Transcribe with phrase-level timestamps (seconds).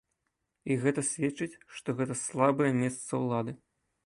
[0.71, 3.57] І гэта сведчыць, што гэта слабое месца улады.